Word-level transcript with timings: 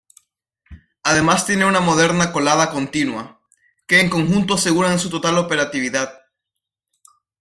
Además 1.03 1.45
tiene 1.45 1.63
una 1.65 1.79
moderna 1.79 2.31
colada 2.33 2.71
continua, 2.71 3.39
que 3.85 3.99
en 4.01 4.09
conjunto 4.09 4.55
aseguran 4.55 4.97
su 4.97 5.11
total 5.11 5.37
operatividad. 5.37 6.23